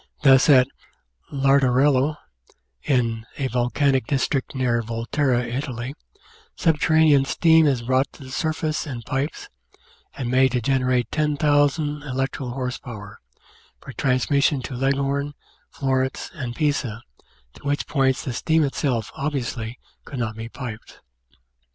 Thus, 0.23 0.49
at 0.49 0.67
Lardarello 1.31 2.15
in 2.81 3.27
a 3.37 3.45
volcanic 3.49 4.07
district 4.07 4.55
near 4.55 4.81
Volterra, 4.81 5.43
Italy, 5.45 5.93
subterranean 6.55 7.23
steam 7.23 7.67
is 7.67 7.83
brought 7.83 8.11
to 8.13 8.23
the 8.23 8.31
surface 8.31 8.87
in 8.87 9.03
pipes 9.03 9.47
and 10.17 10.31
made 10.31 10.53
to 10.53 10.59
generate 10.59 11.11
10,000 11.11 11.37
elec 11.37 11.99
Applied 12.01 12.01
Science 12.01 12.33
797 12.33 12.45
trical 12.49 12.53
horse 12.55 12.77
power, 12.79 13.19
for 13.79 13.93
transmission 13.93 14.61
to 14.63 14.75
Leghorn, 14.75 15.33
Florence, 15.69 16.31
and 16.33 16.55
Pisa, 16.55 17.03
to 17.53 17.63
which 17.63 17.85
points 17.85 18.23
the 18.23 18.33
steam 18.33 18.63
itself 18.63 19.11
obviously 19.15 19.77
could 20.03 20.17
not 20.17 20.35
be 20.35 20.49
piped. 20.49 21.01